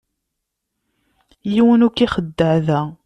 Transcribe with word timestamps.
Yiwen 1.53 1.85
ur 1.87 1.91
k-ixeddeɛ 1.93 2.55
da. 2.67 2.81